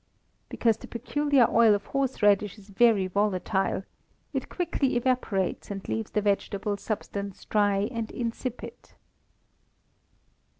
[0.49, 3.83] _Because the peculiar oil of horseradish is very volatile;
[4.33, 8.93] it quickly evaporates, and leaves the vegetable substance dry and insipid.